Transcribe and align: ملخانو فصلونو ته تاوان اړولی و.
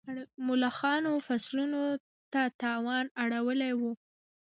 ملخانو 0.47 1.13
فصلونو 1.27 1.81
ته 2.31 2.41
تاوان 2.61 3.05
اړولی 3.23 3.71
و. 3.79 3.81